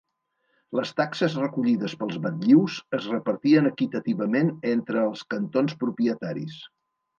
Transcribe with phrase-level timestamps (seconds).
[0.77, 6.61] Les taxes recollides pels batllius es repartien equitativament entre els cantons propietaris.